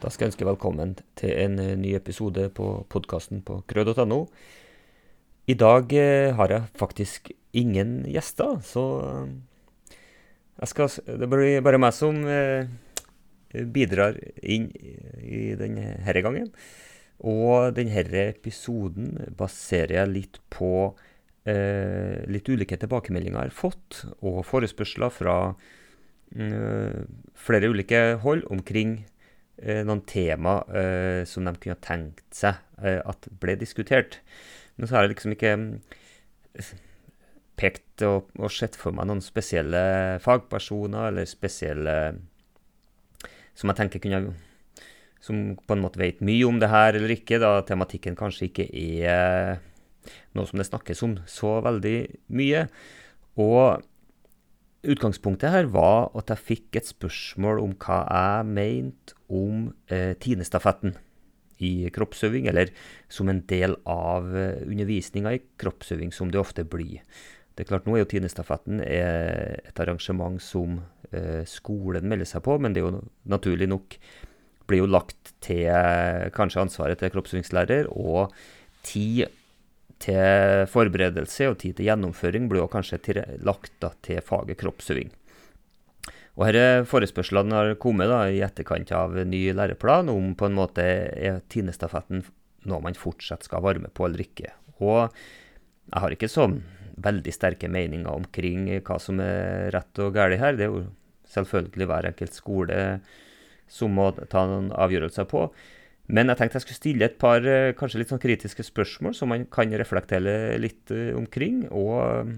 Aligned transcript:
Da 0.00 0.08
skal 0.08 0.24
jeg 0.24 0.30
ønske 0.30 0.46
velkommen 0.48 0.94
til 1.20 1.34
en 1.36 1.58
eh, 1.60 1.74
ny 1.76 1.90
episode 1.92 2.46
på 2.56 2.66
podkasten 2.88 3.42
på 3.44 3.58
krød.no. 3.68 4.22
I 5.44 5.56
dag 5.60 5.92
eh, 5.92 6.32
har 6.38 6.54
jeg 6.54 6.70
faktisk 6.80 7.28
ingen 7.52 8.06
gjester, 8.08 8.54
så 8.64 8.84
eh, 9.04 10.64
skal, 10.70 10.88
det 11.04 11.28
blir 11.28 11.60
bare 11.66 11.82
meg 11.82 11.92
som 11.92 12.16
bidrar 13.76 14.16
inn 14.40 14.70
i 15.20 15.52
denne 15.60 16.16
gangen. 16.24 16.48
Og 17.20 17.76
denne 17.76 18.24
episoden 18.24 19.12
baserer 19.36 19.98
jeg 19.98 20.14
litt 20.14 20.42
på 20.48 20.96
eh, 21.44 22.24
litt 22.24 22.48
ulike 22.48 22.80
tilbakemeldinger 22.80 23.36
jeg 23.36 23.52
har 23.52 23.56
fått, 23.60 24.04
og 24.24 24.46
forespørsler 24.48 25.12
fra 25.12 25.38
eh, 26.32 27.02
flere 27.36 27.68
ulike 27.68 28.04
hold 28.24 28.48
omkring 28.48 29.02
noen 29.84 30.02
tema 30.08 30.60
eh, 30.72 31.22
som 31.28 31.44
de 31.44 31.54
kunne 31.60 31.80
tenkt 31.84 32.24
seg 32.34 32.60
eh, 32.82 33.00
at 33.04 33.28
ble 33.42 33.56
diskutert. 33.60 34.20
Men 34.76 34.88
så 34.88 34.96
har 34.96 35.06
jeg 35.06 35.14
liksom 35.14 35.34
ikke 35.36 35.54
pekt 37.60 38.04
og, 38.06 38.30
og 38.40 38.52
sett 38.54 38.78
for 38.80 38.96
meg 38.96 39.10
noen 39.10 39.20
spesielle 39.24 39.82
fagpersoner 40.24 41.10
eller 41.10 41.28
spesielle 41.28 41.96
som 43.58 43.68
jeg 43.68 43.80
tenker 43.82 44.00
kunne 44.00 44.36
Som 45.20 45.58
på 45.68 45.76
en 45.76 45.82
måte 45.84 46.00
vet 46.00 46.22
mye 46.24 46.46
om 46.48 46.56
det 46.62 46.70
her 46.72 46.96
eller 46.96 47.12
ikke, 47.12 47.36
da 47.42 47.60
tematikken 47.68 48.16
kanskje 48.16 48.46
ikke 48.48 48.64
er 48.72 49.58
noe 50.32 50.48
som 50.48 50.56
det 50.56 50.64
snakkes 50.64 51.02
om 51.04 51.18
så 51.28 51.58
veldig 51.60 51.98
mye. 52.32 52.62
Og 53.36 53.84
Utgangspunktet 54.80 55.52
her 55.52 55.66
var 55.68 56.08
at 56.16 56.30
jeg 56.32 56.40
fikk 56.46 56.78
et 56.80 56.88
spørsmål 56.88 57.58
om 57.60 57.74
hva 57.82 58.00
jeg 58.06 58.46
mente 58.48 59.16
om 59.28 59.66
eh, 59.92 60.14
Tinestafetten 60.16 60.94
i 61.60 61.90
kroppsøving, 61.92 62.48
eller 62.48 62.72
som 63.12 63.28
en 63.28 63.42
del 63.50 63.76
av 63.84 64.30
eh, 64.32 64.62
undervisninga 64.64 65.34
i 65.36 65.42
kroppsøving, 65.60 66.14
som 66.16 66.32
det 66.32 66.40
ofte 66.40 66.64
blir. 66.64 67.02
Det 67.52 67.66
er 67.66 67.68
klart, 67.74 67.84
Nå 67.84 67.98
er 67.98 68.06
jo 68.06 68.08
Tinestafetten 68.14 68.80
eh, 68.86 69.60
et 69.68 69.84
arrangement 69.84 70.40
som 70.40 70.80
eh, 71.12 71.44
skolen 71.44 72.08
melder 72.08 72.30
seg 72.32 72.46
på, 72.46 72.56
men 72.56 72.72
det 72.72 72.80
er 72.80 72.88
jo 72.88 73.04
naturlig 73.28 73.68
nok 73.68 73.98
blir 74.70 74.84
jo 74.84 74.88
lagt 74.88 75.34
til 75.44 75.66
eh, 75.68 76.30
kanskje 76.32 76.64
ansvaret 76.64 77.02
til 77.02 77.12
kroppsøvingslærer, 77.12 77.90
og 77.92 78.32
tid 78.86 79.28
til 80.00 80.66
forberedelse 80.72 81.50
og 81.50 81.58
tid 81.60 81.76
til 81.78 81.90
gjennomføring 81.90 82.48
blir 82.50 82.64
også 82.64 82.76
kanskje 82.78 83.24
lagt 83.44 83.74
da, 83.82 83.92
til 84.04 84.22
faget 84.24 84.58
kroppsøving. 84.60 85.10
Og 86.38 86.46
her 86.46 86.86
Forespørslene 86.88 87.56
har 87.56 87.78
kommet 87.82 88.08
da, 88.08 88.22
i 88.30 88.40
etterkant 88.44 88.92
av 88.96 89.16
ny 89.28 89.42
læreplan 89.52 90.08
om 90.12 90.32
på 90.38 90.48
en 90.48 90.56
måte 90.56 90.84
er 90.84 91.42
Tinestafetten 91.52 92.22
noe 92.68 92.84
man 92.84 92.96
fortsatt 92.96 93.44
skal 93.46 93.64
være 93.64 93.82
med 93.84 93.92
på 93.96 94.06
eller 94.06 94.24
ikke. 94.24 94.52
Og 94.80 95.08
jeg 95.10 96.02
har 96.04 96.14
ikke 96.14 96.30
så 96.30 96.46
veldig 97.00 97.32
sterke 97.34 97.68
meninger 97.72 98.12
omkring 98.12 98.68
hva 98.84 98.98
som 99.00 99.20
er 99.24 99.70
rett 99.74 100.00
og 100.02 100.14
galt 100.16 100.40
her. 100.40 100.56
Det 100.56 100.66
er 100.66 100.72
jo 100.74 100.86
selvfølgelig 101.32 101.88
hver 101.90 102.08
enkelt 102.10 102.36
skole 102.36 102.78
som 103.70 103.94
må 103.96 104.10
ta 104.32 104.44
noen 104.48 104.70
avgjørelser 104.74 105.28
på. 105.30 105.46
Men 106.10 106.30
jeg 106.32 106.40
tenkte 106.40 106.58
jeg 106.58 106.66
skulle 106.66 106.80
stille 106.80 107.06
et 107.06 107.18
par 107.20 107.44
eh, 107.46 107.72
kanskje 107.78 108.00
litt 108.02 108.12
sånn 108.12 108.22
kritiske 108.22 108.64
spørsmål 108.66 109.14
som 109.16 109.30
man 109.30 109.46
kan 109.52 109.70
reflektere 109.78 110.58
litt 110.58 110.90
uh, 110.94 111.12
omkring. 111.18 111.62
Og 111.70 111.92
eh, 112.02 112.32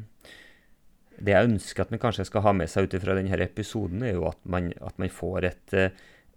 det 1.23 1.37
jeg 1.37 1.49
ønsker 1.53 1.85
at 1.85 1.95
man 1.95 2.03
kanskje 2.03 2.27
skal 2.29 2.45
ha 2.45 2.53
med 2.57 2.71
seg 2.71 2.89
ut 2.89 2.99
fra 3.01 3.17
denne 3.17 3.39
episoden, 3.45 4.05
er 4.05 4.17
jo 4.19 4.27
at 4.29 4.41
man, 4.45 4.73
at 4.83 4.99
man 5.01 5.13
får 5.13 5.49
et, 5.49 5.77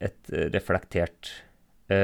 et 0.04 0.36
reflektert 0.54 1.32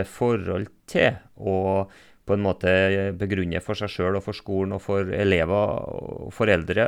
forhold 0.06 0.68
til 0.90 1.16
og 1.42 1.92
på 2.26 2.36
en 2.36 2.44
måte 2.46 2.72
begrunne 3.18 3.62
for 3.66 3.78
seg 3.78 3.90
sjøl 3.90 4.18
og 4.20 4.26
for 4.26 4.38
skolen 4.38 4.76
og 4.78 4.82
for 4.84 5.10
elever 5.14 5.78
og 5.94 6.34
foreldre 6.34 6.86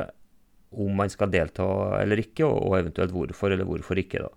om 0.81 0.93
man 0.97 1.11
skal 1.13 1.31
delta 1.33 1.65
eller 1.99 2.21
ikke, 2.21 2.45
og 2.47 2.77
eventuelt 2.79 3.13
hvorfor 3.13 3.53
eller 3.53 3.67
hvorfor 3.67 3.99
ikke. 4.01 4.23
da. 4.25 4.29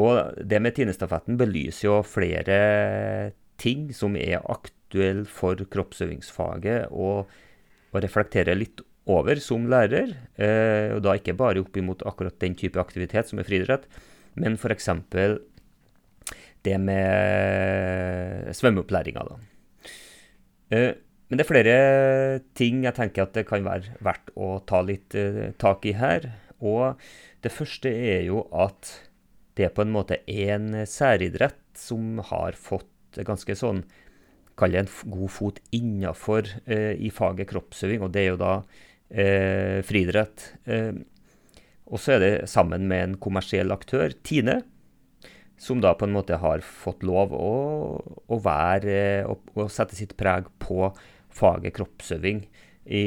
Og 0.00 0.40
det 0.48 0.60
med 0.62 0.76
Tinestafetten 0.76 1.38
belyser 1.40 1.88
jo 1.88 2.00
flere 2.06 2.58
ting 3.60 3.90
som 3.96 4.16
er 4.16 4.40
aktuelle 4.40 5.26
for 5.28 5.60
kroppsøvingsfaget, 5.72 6.88
og, 6.90 7.28
og 7.92 8.04
reflekterer 8.04 8.56
litt 8.58 8.80
over 9.10 9.40
som 9.42 9.66
lærer. 9.70 10.14
Eh, 10.40 10.94
og 10.96 11.04
da 11.04 11.16
ikke 11.18 11.36
bare 11.38 11.62
opp 11.62 11.76
imot 11.76 12.04
akkurat 12.08 12.38
den 12.42 12.56
type 12.58 12.80
aktivitet 12.80 13.30
som 13.30 13.40
er 13.40 13.48
friidrett, 13.48 13.86
men 14.40 14.56
f.eks. 14.56 14.88
det 16.64 16.80
med 16.80 18.50
svømmeopplæringa, 18.56 19.26
da. 19.26 19.38
Eh, 20.70 20.92
men 21.30 21.38
det 21.38 21.44
er 21.44 21.50
flere 21.50 21.74
ting 22.58 22.82
jeg 22.82 22.96
tenker 22.96 23.22
at 23.22 23.36
det 23.36 23.46
kan 23.46 23.62
være 23.62 23.94
verdt 24.02 24.32
å 24.34 24.56
ta 24.66 24.80
litt 24.82 25.14
eh, 25.18 25.52
tak 25.62 25.86
i 25.86 25.94
her. 25.94 26.26
Og 26.58 26.98
det 27.44 27.52
første 27.54 27.90
er 27.90 28.24
jo 28.26 28.42
at 28.50 28.90
det 29.60 29.68
er 29.68 29.74
på 29.76 29.84
en 29.84 29.92
måte 29.92 30.22
en 30.24 30.72
særidrett 30.88 31.60
som 31.76 32.16
har 32.30 32.56
fått 32.56 33.20
ganske 33.26 33.56
sånn 33.58 33.84
Kall 34.60 34.74
det 34.74 34.80
en 34.82 34.90
god 35.14 35.30
fot 35.32 35.58
innafor 35.72 36.44
eh, 36.68 36.92
i 37.00 37.08
faget 37.14 37.48
kroppsøving, 37.48 38.02
og 38.04 38.10
det 38.12 38.20
er 38.20 38.26
jo 38.26 38.40
da 38.42 38.50
eh, 39.08 39.78
friidrett. 39.88 40.50
Eh, 40.68 40.98
og 41.88 42.02
så 42.02 42.18
er 42.18 42.20
det 42.20 42.32
sammen 42.50 42.84
med 42.90 43.04
en 43.06 43.14
kommersiell 43.22 43.72
aktør, 43.72 44.12
Tine, 44.26 44.58
som 45.56 45.80
da 45.80 45.94
på 45.96 46.04
en 46.04 46.12
måte 46.12 46.36
har 46.42 46.60
fått 46.66 47.06
lov 47.08 47.32
å, 47.32 47.54
å 48.04 48.40
være 48.44 49.24
å, 49.32 49.64
sette 49.72 49.96
sitt 49.96 50.12
preg 50.20 50.52
på 50.60 50.90
faget 51.32 51.78
kroppsøving 51.78 52.44
i, 52.84 53.04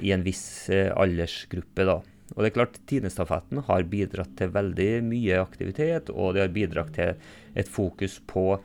i 0.00 0.16
en 0.16 0.24
viss 0.24 0.70
eh, 0.72 0.88
aldersgruppe, 0.96 1.90
da. 1.92 2.00
Og 2.34 2.40
det 2.42 2.48
er 2.48 2.56
klart, 2.56 2.80
Tinestafetten 2.90 3.62
har 3.68 3.86
bidratt 3.90 4.32
til 4.38 4.50
veldig 4.54 4.90
mye 5.06 5.38
aktivitet, 5.38 6.10
og 6.10 6.34
det 6.34 6.42
har 6.42 6.54
bidratt 6.54 6.94
til 6.96 7.14
et 7.56 7.70
fokus 7.70 8.18
på 8.26 8.56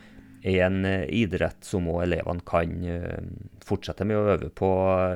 en 0.41 0.85
eh, 0.89 1.05
idrett 1.21 1.61
som 1.65 1.89
òg 1.91 2.01
elevene 2.07 2.41
kan 2.47 2.71
uh, 2.81 3.19
fortsette 3.61 4.07
med 4.09 4.17
å 4.17 4.31
øve 4.33 4.49
på 4.57 4.71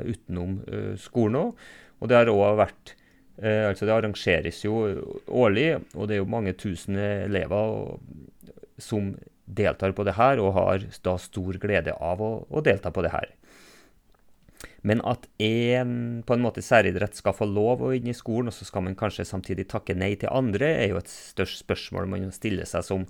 utenom 0.06 0.60
uh, 0.70 0.94
skolen 1.02 1.40
òg. 1.40 1.64
Og 1.98 2.12
det 2.12 2.20
har 2.22 2.32
òg 2.34 2.62
vært 2.62 2.96
Altså, 3.36 3.84
det 3.84 3.92
arrangeres 3.92 4.62
jo 4.64 4.78
årlig, 5.28 5.66
og 5.92 6.06
det 6.08 6.16
er 6.16 6.22
jo 6.22 6.28
mange 6.32 6.54
tusen 6.56 6.96
elever 6.96 7.98
som 8.80 9.10
deltar 9.44 9.92
på 9.92 10.06
det 10.08 10.14
her, 10.16 10.40
og 10.40 10.54
har 10.56 10.86
da 11.04 11.18
stor 11.20 11.60
glede 11.60 11.92
av 12.00 12.24
å, 12.24 12.30
å 12.48 12.64
delta 12.64 12.94
på 12.96 13.04
det 13.04 13.12
her. 13.12 13.34
Men 14.86 15.02
at 15.10 15.26
én 15.42 16.22
på 16.26 16.36
en 16.36 16.44
måte 16.44 16.62
særidrett 16.62 17.18
skal 17.18 17.34
få 17.34 17.48
lov 17.50 17.82
å 17.82 17.94
inn 17.96 18.12
i 18.12 18.14
skolen, 18.14 18.52
og 18.52 18.54
så 18.54 18.68
skal 18.68 18.86
man 18.86 18.98
kanskje 18.98 19.26
samtidig 19.26 19.66
takke 19.72 19.96
nei 19.98 20.12
til 20.22 20.30
andre, 20.30 20.70
er 20.84 20.92
jo 20.92 21.00
et 21.00 21.10
størst 21.10 21.64
spørsmål 21.64 22.12
man 22.12 22.28
stiller 22.36 22.70
seg 22.70 22.86
som, 22.86 23.08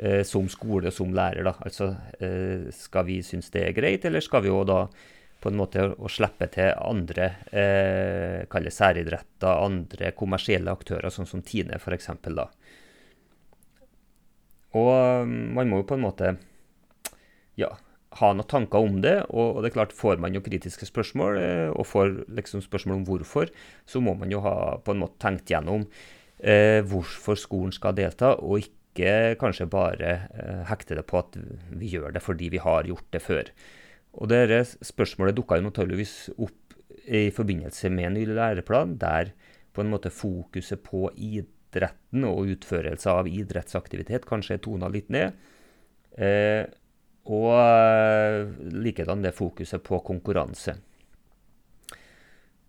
eh, 0.00 0.22
som 0.24 0.48
skole 0.48 0.88
og 0.88 0.96
som 0.96 1.12
lærer. 1.12 1.44
Da. 1.44 1.52
Altså, 1.60 1.90
eh, 2.20 2.72
skal 2.72 3.04
vi 3.10 3.20
synes 3.22 3.52
det 3.52 3.66
er 3.66 3.76
greit, 3.76 4.08
eller 4.08 4.24
skal 4.24 4.42
vi 4.42 4.48
jo 4.48 4.64
da 4.64 4.86
på 5.40 5.52
en 5.52 5.60
måte 5.60 5.84
å 5.84 6.08
slippe 6.08 6.48
til 6.50 6.72
andre 6.80 7.28
eh, 7.52 8.46
kalle 8.48 8.72
særidretter, 8.72 9.52
andre 9.52 10.12
kommersielle 10.16 10.72
aktører, 10.72 11.12
sånn 11.12 11.28
som 11.28 11.44
Tine 11.44 11.76
f.eks. 11.76 12.08
da. 12.24 12.48
Og 14.76 15.26
mm, 15.28 15.52
man 15.56 15.68
må 15.68 15.82
jo 15.82 15.88
på 15.92 15.98
en 15.98 16.06
måte 16.06 16.36
ja, 17.60 17.68
ha 18.20 18.32
noen 18.34 18.48
tanker 18.50 18.84
om 18.88 19.00
det. 19.04 19.16
Og, 19.30 19.62
det 19.62 19.70
er 19.70 19.76
klart, 19.78 19.94
får 19.96 20.20
man 20.22 20.36
jo 20.36 20.44
kritiske 20.44 20.88
spørsmål, 20.88 21.40
eh, 21.40 21.70
og 21.72 21.88
får 21.88 22.14
liksom 22.38 22.64
spørsmål 22.64 23.00
om 23.00 23.06
hvorfor, 23.08 23.52
så 23.88 24.02
må 24.04 24.16
man 24.18 24.32
jo 24.32 24.42
ha 24.44 24.76
på 24.84 24.94
en 24.94 25.02
måte 25.04 25.20
tenkt 25.22 25.52
gjennom 25.52 25.86
eh, 26.40 26.82
hvorfor 26.86 27.38
skolen 27.40 27.74
skal 27.74 27.96
delta, 27.98 28.34
og 28.40 28.64
ikke 28.64 29.36
kanskje 29.40 29.68
bare 29.70 30.12
eh, 30.32 30.62
hekte 30.70 30.96
det 30.98 31.06
på 31.08 31.20
at 31.20 31.36
vi 31.76 31.92
gjør 31.92 32.14
det 32.16 32.24
fordi 32.24 32.48
vi 32.54 32.62
har 32.62 32.88
gjort 32.88 33.10
det 33.12 33.22
før. 33.24 33.50
Og 34.16 34.30
det 34.32 34.62
spørsmålet 34.80 35.36
dukka 35.36 35.58
jo 35.58 35.66
naturligvis 35.66 36.14
opp 36.36 36.76
i 37.06 37.28
forbindelse 37.30 37.90
med 37.92 38.08
en 38.08 38.16
ny 38.16 38.24
læreplan, 38.30 38.96
der 38.98 39.34
på 39.76 39.84
en 39.84 39.92
måte 39.92 40.10
fokuset 40.10 40.80
på 40.86 41.10
idretten 41.12 42.24
og 42.24 42.48
utførelse 42.54 43.12
av 43.12 43.28
idrettsaktivitet 43.28 44.24
kanskje 44.28 44.56
er 44.56 44.64
tona 44.64 44.88
litt 44.92 45.12
ned. 45.12 45.36
Eh, 46.16 46.64
og 47.26 47.52
uh, 47.58 48.52
likedan 48.74 49.24
det 49.24 49.34
fokuset 49.36 49.82
på 49.82 50.00
konkurranse. 50.06 50.76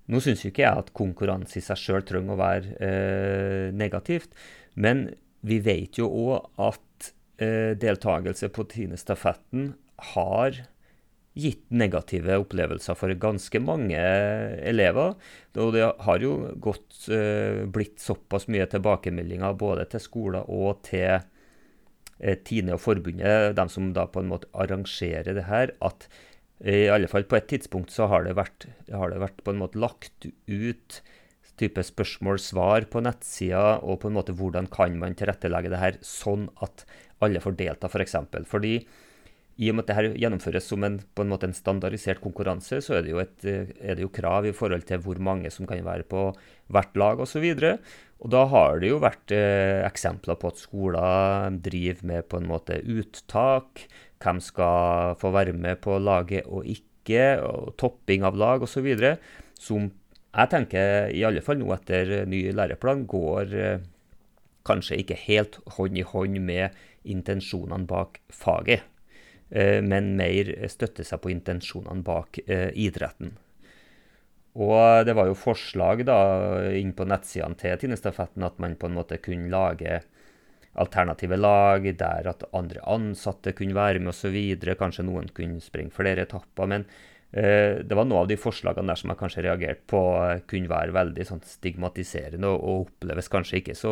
Nå 0.07 0.21
syns 0.23 0.45
ikke 0.47 0.63
jeg 0.63 0.83
at 0.83 0.93
konkurranse 0.95 1.59
i 1.59 1.63
seg 1.63 1.79
sjøl 1.81 2.05
trenger 2.07 2.37
å 2.37 2.39
være 2.39 2.77
eh, 2.79 3.65
negativt, 3.75 4.31
men 4.79 5.09
vi 5.47 5.59
vet 5.63 5.99
jo 5.99 6.07
òg 6.07 6.47
at 6.63 7.09
eh, 7.43 7.73
deltakelse 7.79 8.47
på 8.55 8.63
Tine-stafetten 8.71 9.73
har 10.13 10.61
gitt 11.37 11.65
negative 11.69 12.39
opplevelser 12.41 12.97
for 12.97 13.13
ganske 13.19 13.59
mange 13.61 13.99
elever. 13.99 15.17
Og 15.59 15.75
det 15.75 15.83
har 16.07 16.23
jo 16.23 16.31
gått, 16.63 17.09
blitt 17.73 18.01
såpass 18.01 18.47
mye 18.49 18.65
tilbakemeldinger 18.71 19.59
både 19.59 19.85
til 19.91 20.01
skoler 20.01 20.47
og 20.49 20.81
til 20.87 21.19
eh, 21.19 21.27
Tine 22.47 22.73
og 22.73 22.81
forbundet, 22.81 23.53
de 23.57 23.65
som 23.69 23.91
da 23.93 24.07
på 24.09 24.23
en 24.23 24.31
måte 24.31 24.49
arrangerer 24.57 25.37
det 25.37 25.45
her, 25.45 25.73
at 25.85 26.07
i 26.65 26.87
alle 26.89 27.09
fall 27.11 27.27
på 27.29 27.37
et 27.37 27.49
tidspunkt 27.51 27.93
så 27.93 28.07
har 28.09 28.25
det 28.25 28.33
vært, 28.37 28.65
har 28.89 29.11
det 29.13 29.21
vært 29.21 29.43
på 29.45 29.53
en 29.53 29.59
måte 29.61 29.77
lagt 29.77 30.25
ut 30.49 31.01
type 31.57 31.81
spørsmål-svar 31.85 32.87
på 32.93 33.01
nettsida, 33.05 33.79
og 33.81 34.01
på 34.01 34.09
en 34.09 34.17
måte 34.17 34.35
hvordan 34.37 34.69
kan 34.73 34.97
man 35.01 35.17
tilrettelegge 35.17 35.71
det 35.73 35.81
her 35.81 35.99
sånn 36.05 36.47
at 36.65 36.85
alle 37.25 37.41
får 37.41 37.57
delta, 37.57 37.89
f.eks. 37.89 37.93
For 37.93 38.05
eksempel. 38.05 38.45
Fordi 38.49 38.73
i 39.57 39.71
og 39.71 39.77
med 39.77 39.87
at 39.87 39.95
dette 39.95 40.19
gjennomføres 40.21 40.67
som 40.69 40.83
en, 40.85 40.99
på 41.17 41.23
en 41.25 41.31
måte 41.31 41.47
en 41.49 41.55
standardisert 41.55 42.21
konkurranse, 42.21 42.77
så 42.85 42.97
er 42.97 43.05
det, 43.05 43.13
jo 43.13 43.21
et, 43.23 43.45
er 43.47 43.97
det 43.97 44.03
jo 44.05 44.13
krav 44.13 44.45
i 44.45 44.53
forhold 44.53 44.85
til 44.85 45.01
hvor 45.01 45.17
mange 45.23 45.49
som 45.53 45.65
kan 45.69 45.81
være 45.85 46.05
på 46.09 46.27
hvert 46.73 46.99
lag 46.99 47.23
osv. 47.23 47.47
Og, 47.55 47.87
og 48.21 48.33
da 48.33 48.43
har 48.53 48.81
det 48.81 48.91
jo 48.91 48.99
vært 49.01 49.33
eh, 49.33 49.81
eksempler 49.87 50.37
på 50.37 50.51
at 50.51 50.61
skoler 50.61 51.57
driver 51.65 52.05
med 52.11 52.27
på 52.29 52.41
en 52.41 52.49
måte 52.49 52.77
uttak. 52.85 53.87
Hvem 54.21 54.41
skal 54.45 55.17
få 55.17 55.33
være 55.33 55.57
med 55.57 55.81
på 55.81 55.97
laget 56.01 56.45
og 56.45 56.67
ikke, 56.69 57.37
og 57.41 57.73
topping 57.81 58.25
av 58.27 58.37
lag 58.37 58.65
osv. 58.65 58.91
Som 59.57 59.89
jeg 60.37 60.51
tenker, 60.53 61.09
i 61.17 61.23
alle 61.25 61.41
fall 61.41 61.57
nå 61.57 61.71
etter 61.73 62.27
ny 62.29 62.43
læreplan, 62.53 63.07
går 63.09 63.57
eh, 63.57 63.87
kanskje 64.67 64.99
ikke 65.01 65.17
helt 65.23 65.57
hånd 65.77 65.97
i 65.97 66.05
hånd 66.05 66.37
med 66.45 66.77
intensjonene 67.07 67.87
bak 67.89 68.19
faget, 68.33 68.83
eh, 68.83 68.96
men 69.49 70.09
mer 70.19 70.49
støtte 70.67 71.05
seg 71.07 71.21
på 71.23 71.31
intensjonene 71.31 72.03
bak 72.03 72.39
eh, 72.45 72.69
idretten. 72.75 73.31
Og 74.57 75.05
det 75.05 75.13
var 75.15 75.29
jo 75.29 75.37
forslag 75.37 76.01
da 76.07 76.19
inn 76.75 76.91
på 76.97 77.05
nettsidene 77.07 77.55
til 77.59 77.77
Tinnestafetten 77.79 78.43
at 78.43 78.57
man 78.59 78.75
på 78.75 78.89
en 78.89 78.97
måte 78.97 79.21
kunne 79.23 79.51
lage 79.53 80.01
alternative 80.77 81.37
lag 81.37 81.85
der 81.99 82.27
at 82.33 82.43
andre 82.57 82.81
ansatte 82.89 83.53
kunne 83.57 83.77
være 83.77 84.01
med 84.01 84.11
osv. 84.11 84.35
Kanskje 84.79 85.05
noen 85.05 85.29
kunne 85.37 85.61
springe 85.63 85.95
flere 85.95 86.25
etapper. 86.27 86.67
men 86.73 86.89
Eh, 87.31 87.83
det 87.83 87.95
var 87.95 88.05
noen 88.07 88.23
av 88.23 88.29
de 88.29 88.37
forslagene 88.39 88.87
der 88.87 88.99
som 89.01 89.11
jeg 89.11 89.19
kanskje 89.19 89.43
reagerte 89.43 89.83
på 89.91 89.99
eh, 90.23 90.39
kunne 90.47 90.71
være 90.71 90.95
veldig 90.95 91.25
sånn 91.27 91.43
stigmatiserende 91.43 92.47
og, 92.47 92.61
og, 92.63 92.85
oppleves 92.87 93.27
kanskje 93.33 93.59
ikke 93.59 93.75
så 93.75 93.91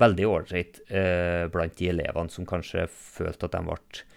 veldig 0.00 0.26
ålreit 0.30 0.80
eh, 0.88 1.44
blant 1.52 1.76
de 1.76 1.90
elevene 1.92 2.32
som 2.32 2.48
kanskje 2.48 2.86
følte 2.88 3.50
at 3.50 3.58
de 3.58 3.62
ble 3.68 3.76
eh, 3.76 4.13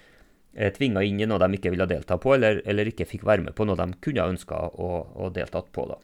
tvinga 0.76 1.04
inn 1.06 1.22
i 1.22 1.28
noe 1.30 1.42
de 1.44 1.58
ikke 1.58 1.72
ville 1.74 1.90
delta 1.90 2.18
på, 2.22 2.36
eller, 2.36 2.62
eller 2.66 2.90
ikke 2.90 3.08
fikk 3.10 3.26
være 3.28 3.46
med 3.46 3.56
på 3.58 3.68
noe 3.68 3.78
de 3.80 3.92
kunne 4.02 4.30
ønska 4.34 4.62
å, 4.74 4.92
å 5.26 5.32
deltatt 5.34 5.70
på. 5.76 5.88
da. 5.92 6.00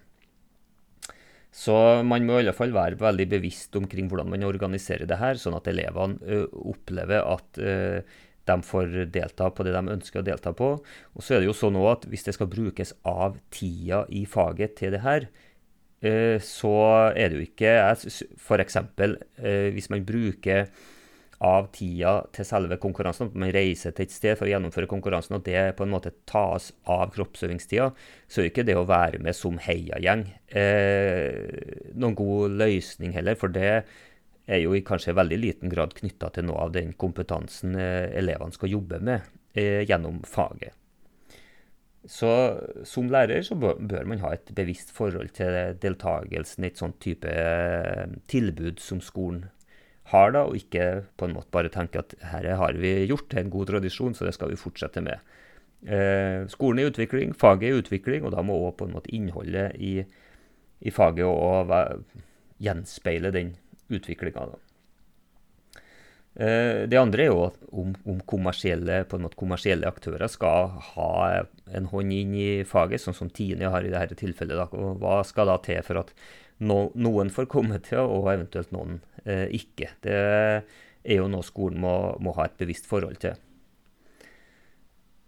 Så 1.54 1.74
man 2.02 2.26
må 2.26 2.40
i 2.40 2.42
alle 2.42 2.56
fall 2.58 2.74
være 2.74 2.98
veldig 3.02 3.28
bevisst 3.30 3.76
omkring 3.78 4.08
hvordan 4.10 4.32
man 4.32 4.46
organiserer 4.48 5.06
det 5.10 5.20
her, 5.22 5.38
sånn 5.38 5.58
at 5.58 5.70
elevene 5.70 6.18
ø, 6.26 6.46
opplever 6.74 7.22
at 7.30 7.60
ø, 7.62 7.74
de 8.50 8.56
får 8.66 8.96
delta 9.14 9.50
på 9.54 9.66
det 9.66 9.74
de 9.76 9.94
ønsker 9.96 10.22
å 10.22 10.26
delta 10.26 10.54
på. 10.58 10.74
Og 11.14 11.24
så 11.24 11.36
er 11.36 11.44
det 11.44 11.50
jo 11.50 11.56
sånn 11.58 11.78
at 11.88 12.08
hvis 12.10 12.26
det 12.28 12.36
skal 12.36 12.50
brukes 12.52 12.96
av 13.08 13.38
tida 13.54 14.04
i 14.12 14.26
faget 14.30 14.76
til 14.82 14.96
det 14.96 15.04
her, 15.06 15.30
eh, 16.04 16.40
så 16.44 16.74
er 17.14 17.30
det 17.30 17.40
jo 17.40 17.46
ikke 17.46 17.76
F.eks. 17.94 18.80
Eh, 19.00 19.70
hvis 19.76 19.90
man 19.94 20.04
bruker 20.08 20.68
av 21.44 21.68
tida 21.76 22.14
til 22.36 22.48
selve 22.48 22.78
konkurransen, 22.82 23.30
at 23.30 23.40
man 23.40 23.52
reiser 23.54 23.94
til 23.96 24.08
et 24.08 24.16
sted 24.16 24.38
for 24.40 24.48
å 24.48 24.52
gjennomføre 24.54 24.90
konkurransen, 24.90 25.38
og 25.38 25.46
det 25.48 25.76
på 25.78 25.86
en 25.86 25.92
måte 25.92 26.14
tas 26.30 26.72
av 26.90 27.12
kroppsøvingstida, 27.16 27.90
så 28.32 28.42
er 28.42 28.50
ikke 28.50 28.66
det 28.68 28.78
å 28.80 28.88
være 28.88 29.20
med 29.24 29.36
som 29.38 29.60
heiagjeng 29.62 30.26
eh, 30.56 31.92
noen 32.00 32.16
god 32.18 32.56
løsning 32.64 33.16
heller. 33.18 33.38
For 33.40 33.52
det 33.54 33.74
er 34.48 34.64
jo 34.64 34.76
i 34.76 34.84
kanskje 34.86 35.16
veldig 35.16 35.40
liten 35.40 35.72
grad 35.72 35.96
knytta 35.98 36.32
til 36.36 36.48
noe 36.48 36.68
av 36.68 36.72
den 36.76 36.96
kompetansen 37.00 37.76
eh, 37.80 38.08
elevene 38.20 38.56
skal 38.56 38.72
jobbe 38.78 39.02
med 39.04 39.28
eh, 39.54 39.84
gjennom 39.88 40.24
faget. 40.28 40.80
Så 42.04 42.30
som 42.84 43.08
lærer 43.12 43.46
så 43.48 43.56
bør 43.56 44.08
man 44.10 44.20
ha 44.26 44.34
et 44.36 44.50
bevisst 44.56 44.90
forhold 44.92 45.32
til 45.38 45.76
deltakelsen 45.80 46.66
i 46.66 46.72
et 46.72 46.80
sånt 46.80 46.98
type 47.04 47.32
eh, 47.32 48.10
tilbud 48.32 48.84
som 48.84 49.00
skolen 49.04 49.46
har, 50.12 50.34
da, 50.36 50.44
og 50.50 50.58
ikke 50.60 51.06
på 51.18 51.28
en 51.28 51.36
måte 51.38 51.54
bare 51.54 51.72
tenke 51.72 52.02
at 52.02 52.16
her 52.34 52.50
har 52.60 52.76
vi 52.80 52.92
gjort, 53.08 53.30
det 53.32 53.40
er 53.40 53.46
en 53.46 53.54
god 53.54 53.72
tradisjon, 53.72 54.18
så 54.18 54.28
det 54.28 54.36
skal 54.36 54.52
vi 54.52 54.60
fortsette 54.60 55.04
med. 55.06 55.24
Eh, 55.84 56.44
skolen 56.52 56.80
er 56.82 56.88
i 56.88 56.92
utvikling, 56.92 57.34
faget 57.36 57.70
er 57.70 57.78
i 57.78 57.82
utvikling, 57.84 58.28
og 58.28 58.36
da 58.36 58.44
må 58.44 58.60
òg 58.68 58.84
måte 58.92 59.12
innholdet 59.16 59.80
i, 59.80 59.96
i 60.84 60.94
faget 60.94 61.26
og, 61.28 61.72
og 61.72 62.62
gjenspeile 62.64 63.32
den 63.36 63.56
utviklinga. 63.94 64.54
Eh, 66.34 66.84
det 66.90 66.98
andre 66.98 67.28
er 67.28 67.30
jo 67.30 67.42
om, 67.72 67.92
om 68.10 68.22
kommersielle, 68.26 69.04
kommersielle, 69.38 69.90
aktører 69.90 70.32
skal 70.32 70.72
ha 70.94 71.10
en 71.76 71.90
hånd 71.92 72.16
inn 72.16 72.34
i 72.34 72.48
faget, 72.68 73.04
sånn 73.04 73.18
som 73.18 73.30
Tine 73.30 73.70
har 73.70 73.86
i 73.86 73.92
dette 73.94 74.18
tilfellet. 74.18 74.58
Da. 74.58 74.68
Hva 75.00 75.20
skal 75.28 75.52
da 75.52 75.60
til 75.62 75.84
for 75.86 76.02
at 76.02 76.16
no, 76.64 76.78
noen 76.96 77.32
får 77.34 77.50
komme 77.52 77.80
til, 77.86 78.02
og 78.04 78.32
eventuelt 78.34 78.74
noen 78.76 79.00
eh, 79.26 79.48
ikke? 79.56 79.92
Det 80.04 80.18
er 80.18 81.20
jo 81.20 81.30
noe 81.32 81.46
skolen 81.46 81.82
må, 81.84 81.96
må, 82.24 82.36
ha 82.38 82.48
et 82.48 82.60
bevisst 82.60 82.88
forhold 82.90 83.20
til. 83.24 83.36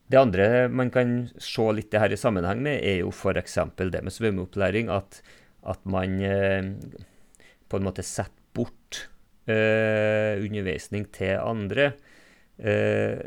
Det 0.05 0.19
andre 0.21 0.67
man 0.69 0.91
kan 0.93 1.15
se 1.41 1.65
litt 1.73 1.89
det 1.93 2.01
her 2.03 2.13
i 2.13 2.19
sammenheng 2.19 2.61
med, 2.65 2.79
er 2.85 3.01
jo 3.01 3.11
f.eks. 3.11 3.57
det 3.81 4.03
med 4.05 4.13
svømmeopplæring. 4.13 4.91
At, 4.93 5.21
at 5.65 5.81
man 5.89 6.19
eh, 6.21 6.71
på 7.67 7.79
en 7.79 7.87
måte 7.87 8.05
setter 8.05 8.43
bort 8.55 9.07
eh, 9.51 10.39
undervisning 10.39 11.09
til 11.15 11.39
andre. 11.41 11.91
Eh, 12.55 13.17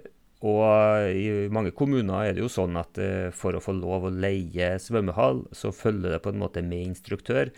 og 0.47 1.11
i 1.19 1.49
mange 1.51 1.73
kommuner 1.75 2.29
er 2.29 2.37
det 2.37 2.45
jo 2.45 2.53
sånn 2.53 2.79
at 2.79 2.99
eh, 3.03 3.29
for 3.35 3.59
å 3.59 3.63
få 3.63 3.75
lov 3.75 4.07
å 4.07 4.15
leie 4.15 4.77
svømmehall, 4.83 5.45
så 5.51 5.75
følger 5.75 6.15
det 6.15 6.23
på 6.23 6.33
en 6.33 6.43
måte 6.45 6.63
med 6.63 6.93
instruktør. 6.93 7.51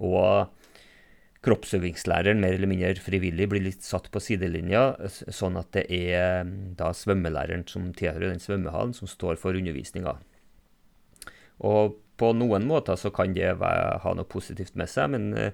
Og 0.00 0.52
kroppsøvingslæreren 1.42 2.38
mer 2.40 2.54
eller 2.54 2.70
mindre 2.70 2.94
frivillig 3.02 3.48
blir 3.50 3.64
litt 3.64 3.82
satt 3.82 4.06
på 4.14 4.22
sidelinja, 4.22 4.92
sånn 5.10 5.58
at 5.58 5.72
det 5.74 5.88
er 5.90 6.46
da 6.78 6.92
svømmelæreren 6.94 7.66
som 7.70 7.90
tilhører 7.98 8.30
den 8.30 8.42
svømmehallen, 8.42 8.94
som 8.94 9.10
står 9.10 9.40
for 9.42 9.58
undervisninga. 9.58 10.14
Og 11.66 11.98
på 12.20 12.30
noen 12.38 12.66
måter 12.68 12.98
så 12.98 13.10
kan 13.14 13.34
det 13.34 13.56
være, 13.58 13.98
ha 14.04 14.14
noe 14.14 14.28
positivt 14.30 14.76
med 14.78 14.90
seg, 14.90 15.10
men 15.16 15.52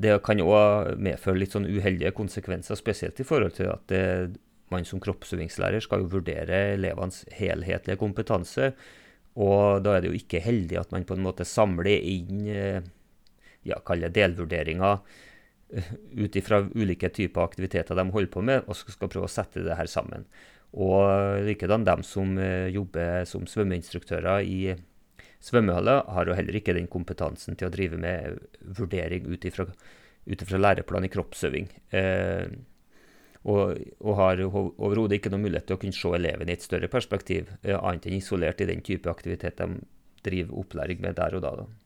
det 0.00 0.16
kan 0.24 0.40
òg 0.40 0.96
medføre 1.00 1.40
litt 1.40 1.54
sånn 1.56 1.68
uheldige 1.68 2.12
konsekvenser, 2.16 2.78
spesielt 2.78 3.20
i 3.20 3.26
forhold 3.26 3.56
til 3.56 3.72
at 3.72 3.84
det, 3.92 4.02
man 4.72 4.84
som 4.88 5.00
kroppsøvingslærer 5.02 5.84
skal 5.84 6.02
jo 6.02 6.12
vurdere 6.16 6.74
elevenes 6.74 7.22
helhetlige 7.36 8.00
kompetanse. 8.00 8.72
Og 9.36 9.84
da 9.84 9.96
er 9.96 10.04
det 10.04 10.10
jo 10.10 10.18
ikke 10.18 10.42
heldig 10.42 10.80
at 10.80 10.92
man 10.94 11.04
på 11.08 11.16
en 11.16 11.24
måte 11.24 11.46
samler 11.48 12.00
inn 12.00 12.46
eh, 12.48 12.80
ja, 13.66 13.80
delvurderinger 14.08 14.98
eh, 15.74 15.94
ut 16.16 16.36
ifra 16.36 16.62
ulike 16.74 17.10
typer 17.10 17.44
aktiviteter 17.44 17.98
de 17.98 18.06
holder 18.10 18.32
på 18.32 18.42
med, 18.42 18.66
og 18.66 18.76
skal 18.78 19.10
prøve 19.10 19.28
å 19.28 19.32
sette 19.32 19.64
det 19.66 19.78
her 19.78 19.90
sammen. 19.90 20.26
Og 20.76 21.42
likedan 21.46 21.86
dem 21.86 22.02
som 22.04 22.36
eh, 22.38 22.68
jobber 22.74 23.24
som 23.28 23.46
svømmeinstruktører 23.48 24.44
i 24.44 24.76
svømmehaller 25.46 26.06
har 26.12 26.28
jo 26.28 26.36
heller 26.36 26.58
ikke 26.58 26.74
den 26.76 26.88
kompetansen 26.90 27.56
til 27.58 27.68
å 27.68 27.74
drive 27.74 27.98
med 28.00 28.40
vurdering 28.76 29.28
ut 29.30 29.46
ifra 29.46 30.58
læreplan 30.58 31.06
i 31.06 31.12
kroppsøving. 31.12 31.68
Eh, 31.94 32.48
og, 33.46 33.76
og, 34.02 34.12
har 34.18 34.42
overhodet 34.42 35.20
ikke 35.20 35.30
noen 35.30 35.44
mulighet 35.46 35.68
til 35.68 35.76
å 35.76 35.80
kunne 35.82 35.94
se 35.94 36.10
eleven 36.16 36.50
i 36.50 36.56
et 36.56 36.64
større 36.66 36.90
perspektiv, 36.90 37.52
eh, 37.62 37.78
annet 37.78 38.08
enn 38.08 38.18
isolert 38.18 38.62
i 38.62 38.68
den 38.68 38.82
type 38.86 39.10
aktivitet 39.10 39.60
de 39.60 39.84
driver 40.26 40.64
opplæring 40.64 41.02
med 41.04 41.14
der 41.20 41.38
og 41.38 41.44
da. 41.44 41.52
da. 41.62 41.85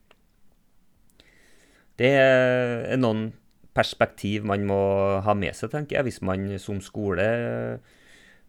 Det 2.01 2.09
er 2.17 2.97
noen 2.97 3.27
perspektiv 3.77 4.45
man 4.49 4.65
må 4.67 4.81
ha 5.23 5.35
med 5.37 5.53
seg, 5.55 5.71
tenker 5.71 5.99
jeg, 5.99 6.07
hvis 6.09 6.21
man 6.25 6.47
som 6.59 6.81
skole 6.83 7.27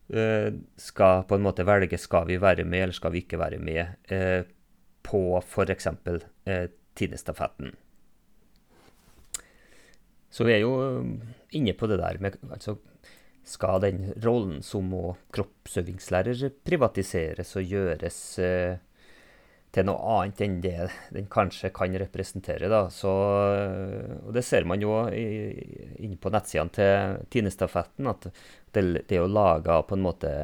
eh, 0.08 0.48
skal 0.80 1.26
på 1.28 1.36
en 1.36 1.44
måte 1.44 1.66
velge 1.68 2.00
skal 2.00 2.26
vi 2.30 2.40
være 2.42 2.64
med 2.64 2.86
eller 2.86 2.96
skal 2.96 3.12
vi 3.14 3.22
ikke 3.26 3.40
være 3.42 3.60
med. 3.62 3.98
Eh, 4.08 4.42
på 5.02 5.22
f.eks. 5.42 5.86
Eh, 6.44 6.68
Tidestafetten. 6.94 7.72
Så 10.32 10.44
vi 10.44 10.54
er 10.54 10.62
jo 10.64 10.72
eh, 10.84 11.12
inne 11.58 11.74
på 11.76 11.88
det 11.90 12.00
der 12.00 12.20
med 12.20 12.38
altså, 12.50 12.78
Skal 13.44 13.80
den 13.82 14.12
rollen 14.22 14.60
som 14.62 14.92
kroppsøvingslærer 15.34 16.52
privatiseres 16.62 17.56
og 17.58 17.64
gjøres 17.66 18.18
eh, 18.38 18.76
til 19.72 19.86
noe 19.88 20.16
annet 20.16 20.42
enn 20.44 20.58
det 20.64 20.88
den 21.14 21.28
kanskje 21.32 21.72
kan 21.74 21.94
representere? 22.00 22.68
da, 22.68 22.84
så, 22.92 23.12
og 24.26 24.32
Det 24.36 24.44
ser 24.44 24.68
man 24.68 24.82
jo 24.84 24.98
inne 25.08 26.18
på 26.20 26.32
nettsidene 26.32 26.76
til 26.76 27.24
Tinestafetten, 27.32 28.10
at 28.12 28.28
det, 28.72 28.84
det 29.08 29.16
er 29.16 29.24
jo 29.24 29.32
laga 29.32 29.80
på 29.86 29.96
en 29.96 30.04
måte 30.04 30.34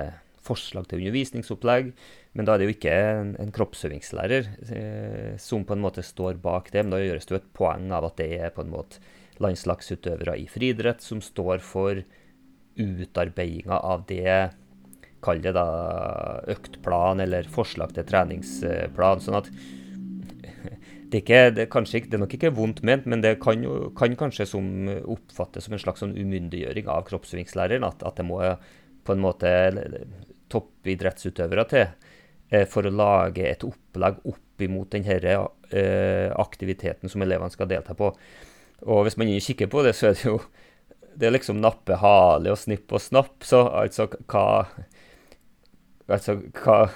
forslag 0.48 0.88
til 0.88 1.02
undervisningsopplegg 1.02 1.92
men 2.38 2.46
da 2.46 2.54
er 2.54 2.60
det 2.60 2.68
jo 2.68 2.74
ikke 2.76 2.92
en, 2.94 3.30
en 3.42 3.50
kroppsøvingslærer 3.50 4.48
eh, 4.70 5.32
som 5.42 5.64
på 5.66 5.74
en 5.74 5.82
måte 5.82 6.04
står 6.06 6.38
bak 6.42 6.70
det, 6.70 6.84
men 6.84 6.94
da 6.94 7.00
gjøres 7.02 7.26
det 7.26 7.34
jo 7.34 7.40
et 7.40 7.48
poeng 7.56 7.88
av 7.94 8.06
at 8.06 8.20
det 8.20 8.28
er 8.36 8.52
på 8.54 8.62
en 8.62 8.70
måte 8.70 9.02
landslagsutøvere 9.42 10.36
i 10.38 10.46
friidrett 10.50 11.02
som 11.02 11.22
står 11.24 11.62
for 11.66 12.02
utarbeidinga 12.78 13.80
av 13.82 14.04
det 14.06 14.36
Kall 15.24 15.42
det 15.42 15.54
da 15.56 15.66
øktplan 16.52 17.22
eller 17.24 17.48
forslag 17.50 17.94
til 17.96 18.06
treningsplan. 18.06 19.22
sånn 19.24 19.40
at 19.40 19.50
det 21.08 21.16
er, 21.16 21.22
ikke, 21.22 21.50
det, 21.56 21.62
er 21.62 21.70
kanskje, 21.72 22.02
det 22.04 22.18
er, 22.18 22.20
nok 22.20 22.34
ikke 22.36 22.52
vondt 22.52 22.82
ment, 22.84 23.06
men 23.08 23.22
det 23.24 23.38
kan, 23.40 23.62
kan 23.96 24.16
kanskje 24.20 24.44
som 24.50 24.66
oppfattes 25.08 25.64
som 25.64 25.72
en 25.72 25.80
slags 25.80 26.02
sånn 26.04 26.12
umyndiggjøring 26.18 26.90
av 26.92 27.06
kroppsøvingslæreren. 27.08 27.86
At, 27.88 28.04
at, 28.04 28.18
det 28.20 28.26
må 28.28 28.42
på 29.08 29.14
en 29.14 29.22
måte 29.24 29.52
toppidrettsutøvere 30.52 31.64
til 31.70 31.86
eh, 32.52 32.66
for 32.68 32.84
å 32.84 32.92
lage 32.92 33.46
et 33.48 33.64
opplegg 33.64 34.20
opp 34.28 34.64
imot 34.64 34.92
denne 34.92 35.16
eh, 35.16 36.28
aktiviteten 36.36 37.08
som 37.08 37.24
elevene 37.24 37.56
skal 37.56 37.70
delta 37.70 37.96
på. 37.96 38.12
Og 38.92 39.06
hvis 39.06 39.16
man 39.20 39.32
kikker 39.32 39.72
på 39.72 39.86
det, 39.86 39.96
så 39.96 40.10
er 40.10 40.18
det 40.18 40.28
jo 40.28 40.38
det 41.18 41.26
er 41.26 41.34
liksom 41.34 41.58
nappe 41.58 41.96
hale 41.98 42.52
og 42.52 42.60
snipp 42.60 42.92
og 42.94 43.02
snapp. 43.02 43.40
Så 43.46 43.64
altså 43.64 44.06
hva 44.28 44.44
Altså 46.08 46.38
hva 46.62 46.86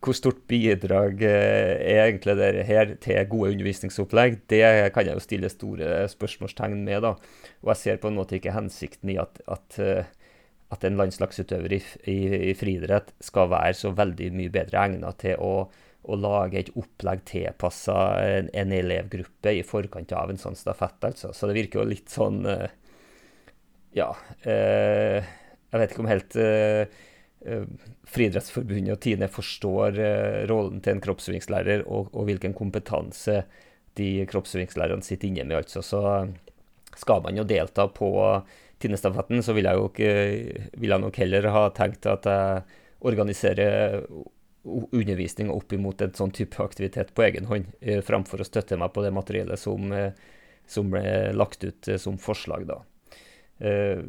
hvor 0.00 0.16
stort 0.16 0.46
bidrag 0.48 1.20
eh, 1.26 1.74
er 1.92 2.06
egentlig 2.06 2.36
det 2.38 2.64
her 2.68 2.94
til 3.04 3.18
gode 3.28 3.52
undervisningsopplegg, 3.52 4.38
det 4.48 4.62
kan 4.94 5.04
jeg 5.06 5.18
jo 5.18 5.24
stille 5.24 5.50
store 5.52 6.06
spørsmålstegn 6.08 6.78
med. 6.86 7.02
da. 7.04 7.14
Og 7.60 7.74
jeg 7.74 7.80
ser 7.82 8.00
på 8.00 8.08
en 8.08 8.16
måte 8.16 8.38
ikke 8.38 8.56
hensikten 8.56 9.12
i 9.12 9.18
at, 9.20 9.42
at, 9.44 9.76
eh, 9.78 10.08
at 10.72 10.86
en 10.88 10.96
landslagsutøver 10.96 11.76
i, 11.76 11.82
i, 12.08 12.16
i 12.52 12.56
friidrett 12.56 13.12
skal 13.20 13.52
være 13.52 13.76
så 13.76 13.92
veldig 13.96 14.30
mye 14.40 14.54
bedre 14.54 14.86
egnet 14.86 15.20
til 15.20 15.36
å, 15.36 15.68
å 16.00 16.16
lage 16.16 16.62
et 16.62 16.72
opplegg 16.80 17.26
tilpassa 17.28 17.98
en, 18.24 18.48
en, 18.56 18.72
elevgruppe 18.72 19.52
i 19.58 19.66
forkant 19.68 20.16
av 20.16 20.32
en 20.32 20.40
sånn 20.40 20.56
stafett. 20.56 20.96
altså. 21.12 21.34
Så 21.36 21.50
det 21.50 21.58
virker 21.60 21.82
jo 21.82 21.90
litt 21.92 22.08
sånn 22.08 22.46
eh, 22.48 22.70
Ja. 23.98 24.12
Jeg 24.46 25.78
vet 25.78 25.92
ikke 25.92 26.02
om 26.04 26.08
helt 26.08 26.36
Eh, 26.38 26.86
Friidrettsforbundet 27.40 28.92
og 28.92 29.00
Tine 29.00 29.28
forstår 29.32 29.96
eh, 29.96 30.40
rollen 30.50 30.82
til 30.84 30.96
en 30.96 31.04
kroppsøvingslærer 31.04 31.86
og, 31.86 32.10
og, 32.12 32.26
hvilken 32.28 32.52
kompetanse 32.56 33.42
de 33.96 34.26
kroppsøvingslærerne 34.28 35.04
sitter 35.04 35.30
inne 35.30 35.46
med. 35.48 35.62
altså. 35.62 35.80
Så 35.82 36.98
skal 37.00 37.22
man 37.24 37.40
jo 37.40 37.46
delta 37.48 37.88
på 37.88 38.10
Tinestafetten, 38.80 39.42
så 39.44 39.54
vil 39.56 39.68
jeg 39.68 39.78
jo 39.78 39.88
ikke, 39.88 40.12
vil 40.80 40.94
jeg 40.94 41.04
nok 41.04 41.16
heller 41.20 41.48
ha 41.52 41.64
tenkt 41.76 42.08
at 42.08 42.28
jeg 42.28 42.62
organiserer 43.08 44.04
undervisning 44.64 45.48
opp 45.52 45.72
imot 45.72 46.04
en 46.04 46.12
sånn 46.16 46.32
type 46.36 46.60
aktivitet 46.60 47.14
på 47.16 47.24
egen 47.24 47.48
hånd, 47.48 47.72
eh, 47.80 48.04
framfor 48.04 48.44
å 48.44 48.48
støtte 48.48 48.76
meg 48.80 48.92
på 48.92 49.04
det 49.04 49.14
materiellet 49.16 49.60
som, 49.60 49.92
som 50.68 50.92
ble 50.92 51.32
lagt 51.32 51.64
ut 51.64 51.92
som 51.96 52.20
forslag. 52.20 52.68
da. 52.68 52.82
Eh, 53.60 54.00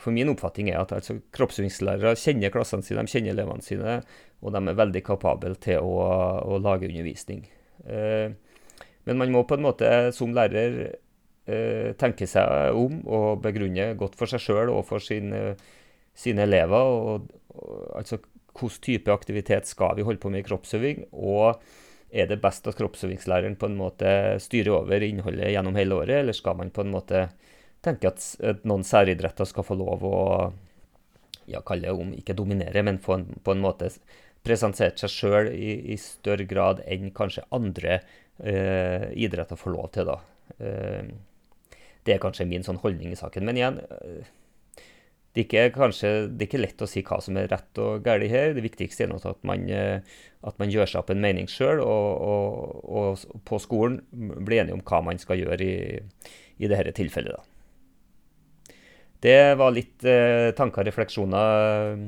for 0.00 0.14
min 0.16 0.30
oppfatning 0.32 0.70
er 0.70 0.80
at 0.80 0.94
altså, 0.96 1.18
kroppsøvingslærere 1.34 2.14
kjenner 2.18 2.52
klassene 2.54 2.86
sine, 2.86 3.02
de 3.04 3.12
kjenner 3.12 3.34
elevene 3.34 3.66
sine, 3.66 3.98
og 4.40 4.54
de 4.54 4.62
er 4.62 4.78
veldig 4.78 5.02
kapable 5.04 5.56
til 5.60 5.84
å, 5.84 5.98
å 6.46 6.60
lage 6.62 6.88
undervisning. 6.88 7.44
Eh, 7.84 8.30
men 9.08 9.20
man 9.20 9.32
må 9.34 9.44
på 9.48 9.58
en 9.58 9.66
måte 9.66 9.90
som 10.16 10.32
lærer 10.36 10.80
eh, 11.50 11.92
tenke 12.00 12.28
seg 12.30 12.76
om 12.76 13.00
og 13.08 13.42
begrunne 13.44 13.92
godt 14.00 14.16
for 14.18 14.30
seg 14.30 14.42
sjøl 14.44 14.72
og 14.72 14.84
for 14.88 15.02
sine, 15.02 15.54
sine 16.16 16.46
elever. 16.46 16.96
Og, 16.96 17.30
og, 17.56 17.78
altså 17.98 18.20
hvilken 18.20 18.82
type 18.84 19.12
aktivitet 19.14 19.68
skal 19.70 19.96
vi 19.96 20.04
holde 20.06 20.20
på 20.20 20.30
med 20.32 20.44
i 20.44 20.48
kroppsøving? 20.48 21.06
Og 21.16 21.60
er 22.10 22.26
det 22.26 22.40
best 22.42 22.66
at 22.66 22.76
kroppsøvingslæreren 22.78 23.56
på 23.56 23.70
en 23.70 23.78
måte 23.78 24.10
styrer 24.42 24.74
over 24.80 25.04
innholdet 25.06 25.52
gjennom 25.54 25.78
hele 25.78 26.00
året, 26.02 26.20
eller 26.20 26.36
skal 26.36 26.58
man 26.58 26.72
på 26.74 26.84
en 26.84 26.92
måte 26.92 27.28
tenker 27.84 28.12
at, 28.12 28.24
at 28.44 28.66
noen 28.68 28.84
særidretter 28.86 29.48
skal 29.48 29.66
få 29.66 29.76
lov 29.80 30.04
å 30.06 30.18
ja, 31.50 31.62
kalle 31.66 31.88
det 31.88 31.94
om 31.94 32.12
ikke 32.14 32.36
dominere, 32.38 32.84
men 32.86 33.00
få 33.02 33.18
en, 33.18 33.26
på 33.44 33.54
en 33.54 33.62
måte 33.64 33.90
presentert 34.46 35.00
seg 35.00 35.12
sjøl 35.12 35.50
i, 35.52 35.72
i, 35.92 35.96
større 36.00 36.46
grad 36.48 36.82
enn 36.88 37.10
kanskje 37.16 37.44
andre 37.54 38.00
eh, 38.38 39.10
idretter 39.20 39.58
får 39.60 39.74
lov 39.74 39.90
til. 39.96 40.08
da. 40.08 40.20
Eh, 40.58 41.10
det 42.06 42.14
er 42.14 42.22
kanskje 42.22 42.48
min 42.48 42.64
sånn 42.64 42.80
holdning 42.80 43.12
i 43.12 43.18
saken. 43.18 43.44
Men 43.44 43.60
igjen, 43.60 43.80
eh, 43.84 44.30
det, 45.34 45.42
er 45.42 45.44
ikke, 45.44 45.66
kanskje, 45.76 46.12
det 46.30 46.46
er 46.46 46.48
ikke 46.48 46.62
lett 46.62 46.84
å 46.84 46.88
si 46.90 47.04
hva 47.06 47.20
som 47.22 47.36
er 47.38 47.50
rett 47.52 47.82
og 47.82 48.06
galt 48.06 48.30
her. 48.32 48.54
Det 48.56 48.64
viktigste 48.64 49.06
er 49.06 49.14
at 49.18 49.44
man, 49.46 49.68
eh, 49.68 50.00
at 50.46 50.62
man 50.62 50.72
gjør 50.72 50.88
seg 50.88 51.02
opp 51.02 51.12
en 51.12 51.22
mening 51.22 51.50
sjøl, 51.50 51.84
og, 51.84 52.08
og, 52.32 52.82
og, 52.88 53.40
på 53.44 53.60
skolen 53.60 54.00
blir 54.10 54.62
enige 54.62 54.78
om 54.78 54.84
hva 54.86 55.04
man 55.10 55.20
skal 55.20 55.42
gjøre 55.42 55.66
i, 55.66 56.00
i 56.60 56.70
dette 56.70 56.96
tilfellet. 56.96 57.36
da. 57.36 57.59
Det 59.20 59.54
var 59.60 59.74
litt 59.76 60.04
eh, 60.08 60.48
tanker 60.56 60.80
og 60.80 60.88
refleksjoner 60.88 61.64
eh, 61.92 62.04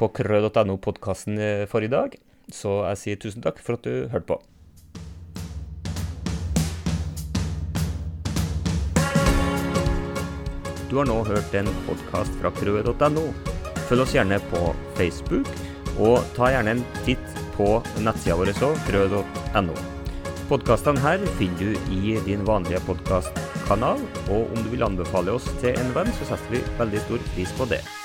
på 0.00 0.08
krø.no-podkasten 0.16 1.36
eh, 1.36 1.64
for 1.68 1.84
i 1.84 1.92
dag. 1.92 2.16
Så 2.48 2.80
jeg 2.88 3.00
sier 3.00 3.20
tusen 3.20 3.44
takk 3.44 3.60
for 3.60 3.76
at 3.76 3.84
du 3.84 4.08
hørte 4.12 4.32
på. 4.32 4.38
Du 10.88 10.98
har 10.98 11.08
nå 11.08 11.20
hørt 11.28 11.54
en 11.56 11.68
podkast 11.84 12.34
fra 12.40 12.52
krø.no. 12.56 13.28
Følg 13.88 14.04
oss 14.06 14.16
gjerne 14.16 14.40
på 14.48 14.64
Facebook, 14.96 15.48
og 16.00 16.20
ta 16.36 16.48
gjerne 16.52 16.78
en 16.78 16.84
titt 17.04 17.40
på 17.58 17.74
nettsida 18.00 18.40
vår 18.40 18.54
òg, 18.56 18.84
krø.no. 18.88 19.80
Podkastene 20.48 21.00
her 21.04 21.24
finner 21.36 21.76
du 21.76 21.96
i 21.96 22.20
din 22.24 22.44
vanlige 22.48 22.80
podkastkanal, 23.62 24.00
og 24.30 24.50
om 24.50 24.64
du 24.64 24.70
vil 24.70 24.82
anbefale 24.82 25.32
oss 25.32 25.46
til 25.60 25.76
en 25.78 25.94
venn, 25.94 26.10
så 26.18 26.32
setter 26.32 26.50
vi 26.50 26.62
veldig 26.78 27.00
stor 27.06 27.18
pris 27.34 27.52
på 27.58 27.64
det. 27.70 28.01